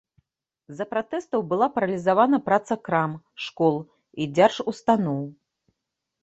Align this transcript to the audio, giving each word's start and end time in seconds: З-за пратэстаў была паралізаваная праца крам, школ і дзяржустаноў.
З-за 0.71 0.85
пратэстаў 0.93 1.43
была 1.51 1.67
паралізаваная 1.75 2.39
праца 2.47 2.77
крам, 2.87 3.13
школ 3.45 3.75
і 4.25 4.29
дзяржустаноў. 4.41 5.21